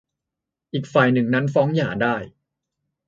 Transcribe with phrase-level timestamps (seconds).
[0.73, 2.15] อีกฝ่ายหนึ่งนั้นฟ้องหย่าได้